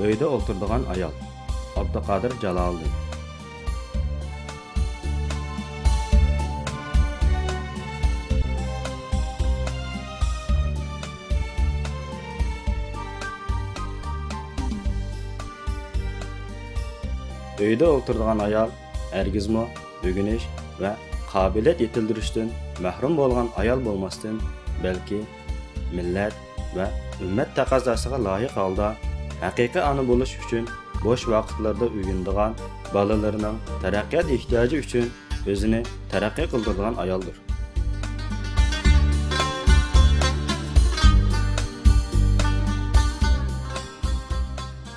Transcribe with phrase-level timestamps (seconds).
[0.00, 1.12] Өйді отырдыған аял.
[1.76, 2.86] Абдықадыр Жалалды.
[17.62, 18.72] Өйді отырдыған аял
[19.14, 19.68] әргізмо,
[20.00, 20.48] бүгінеш
[20.80, 20.96] вә
[21.28, 22.48] қабілет етілдіріштен
[22.82, 24.40] мәхрум болған аял болмастын,
[24.82, 25.20] бәлки
[25.92, 26.34] милләт
[26.72, 26.88] вә
[27.22, 28.94] үммәт тақазасыға лайық алда
[29.44, 30.68] haqiqiy ana buluş üçün
[31.04, 32.54] boş vaqtlarda uygundigan
[32.94, 35.10] balalarının taraqqiyat ihtiyacı üçün
[35.46, 37.36] özünü taraqqiy qildirgan ayaldır.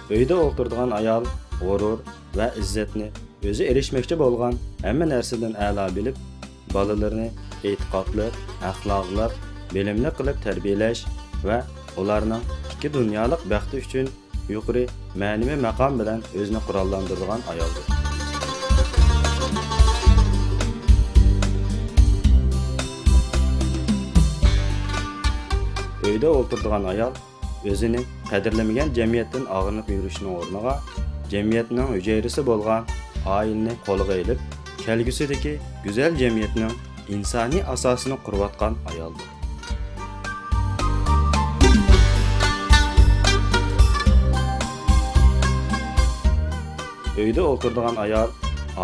[0.09, 1.25] Öyde oturduğan ayal
[1.59, 2.00] g'urur
[2.36, 3.08] va izzatni
[3.50, 4.53] o'zi erishmoqchi bo'lgan
[4.86, 6.17] hamma narsadan a'lo bilib
[6.73, 7.27] bolalarni
[7.70, 8.27] e'tiqodli
[8.70, 9.27] axloqli
[9.73, 11.02] bilimli qilib tarbiyalash
[11.48, 11.58] va
[12.02, 14.08] ularning ikki dunyolik baxti uchun
[14.54, 14.84] yuqori
[15.22, 17.86] ma'naviy maqom bilan o'zini qurollantirgan ayoldir
[26.08, 27.14] uyda o'tirdigan ayol
[27.72, 28.02] o'zini
[28.32, 30.73] qadrlamagan jamiyatdan og'rinib yurishning o'rniga
[31.34, 32.92] jamiyatning hujayrisi bo'lgan
[33.38, 34.44] oilni qo'lga ilib
[34.86, 36.76] kelgusidagi go'zal jamiyatning
[37.18, 39.34] insoniy asosini qurayotgan ayoldir
[47.23, 48.30] uyda o'tirdigan ayol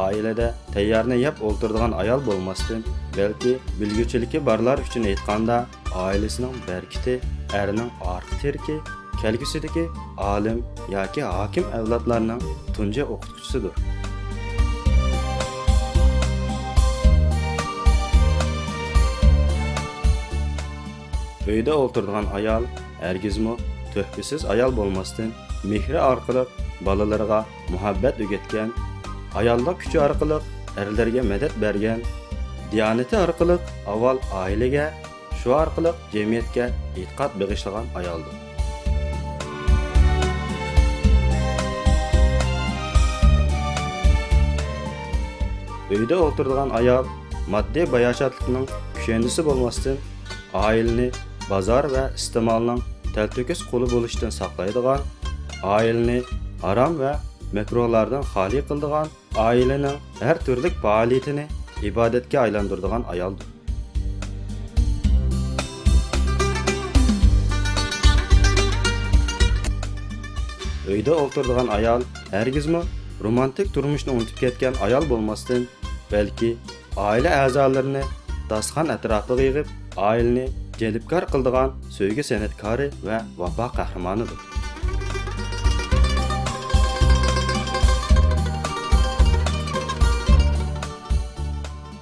[0.04, 2.84] oilada tayyorni yeb o'tirdigan ayol bo'lmasdan
[3.18, 5.58] balki bilguchiligi borlar uchun aytganda
[6.04, 7.16] oilasining barkiti
[7.62, 8.76] erining orqa terki
[9.22, 9.84] kelgusidagi
[10.28, 10.62] olim
[10.96, 12.46] yoki hokim avlodlarning
[12.78, 13.74] tunji o'qituvchisidir
[21.52, 22.64] uyda o'tirdigan ayol
[23.04, 23.54] hargizmi
[23.94, 25.30] tuhbisiz ayol bo'lmasdan
[25.72, 26.44] mehri orqali
[26.88, 27.40] bolalarga
[27.74, 28.70] muhabbat o'rgatgan
[29.40, 30.38] ayollik kuchi orqali
[30.82, 32.00] erlarga madad bergan
[32.72, 33.56] diyonati orqali
[33.94, 34.86] avval oilaga
[35.40, 36.66] shu orqali jamiyatga
[37.02, 38.36] e'tiqod bag'ishlagan ayoldir
[45.96, 47.06] uyda o'tirdigan ayol
[47.54, 49.98] moddiy bayoshatlikning kushandisi bo'lmasdan
[50.66, 51.08] oilani
[51.50, 52.82] bozor va iste'molning
[53.16, 55.02] talto'kis quli bo'lishdan saqlaydigan
[55.78, 56.20] oilani
[56.66, 57.14] harom va
[57.58, 59.08] makruhlardan xoli qildigan
[59.48, 61.46] oilaning har turlik faoliyatini
[61.90, 63.48] ibodatga aylantirdigan ayoldir
[70.94, 72.02] uyda o'tirdigan ayol
[72.36, 72.82] hargizmi
[73.26, 75.68] romantik turmushni unutib ketgan ayol bo'lmasdan
[76.12, 76.50] balki
[77.10, 78.04] oila a'zolarini
[78.52, 79.68] dasxon atrofiga yig'ib
[80.10, 80.46] oilani
[80.82, 84.40] jalbkor qildigan so'ygi san'atkori va vafo qahramonidir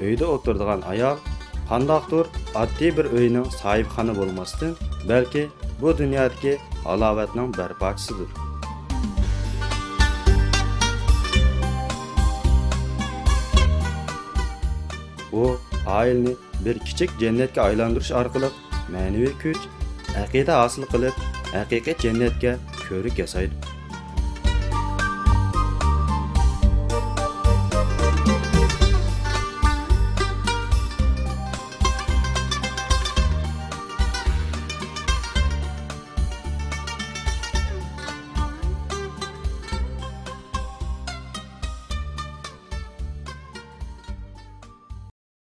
[0.09, 1.18] uyda o'tirdigan ayol
[1.72, 2.29] qandoqdir
[2.62, 4.72] oddiy bir uyning sohibxoni bo'lmasdan
[5.12, 5.44] balki
[5.81, 6.53] bu dunyodagi
[6.85, 8.29] halovatning barpochisidir
[15.41, 15.44] u
[16.00, 16.34] oilani
[16.66, 18.50] bir kichik jannatga aylantirish orqali
[18.94, 19.63] ma'naviy kuch
[20.23, 22.55] aqida hosil qilib haqiqiy jannatga
[22.85, 23.78] ko'rik yasaydi.